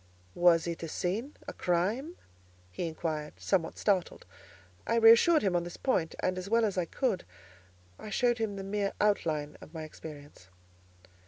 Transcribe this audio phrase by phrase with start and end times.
[0.33, 2.15] "Was it a sin, a crime?"
[2.71, 4.25] he inquired, somewhat startled.
[4.87, 7.23] I reassured him on this point, and, as well as I could,
[7.99, 10.47] I showed him the mere outline of my experience.